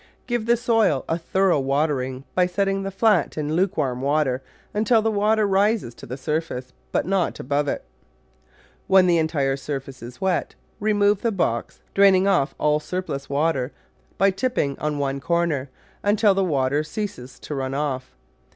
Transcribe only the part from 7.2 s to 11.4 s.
above it. When the entire surface is wet, remove the